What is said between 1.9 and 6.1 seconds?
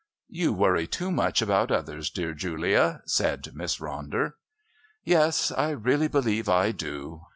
dear Julia," said Miss Ronder. "Yes, I really